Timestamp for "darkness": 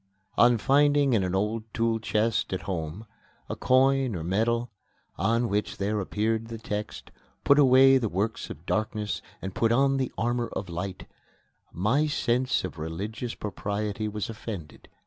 8.65-9.21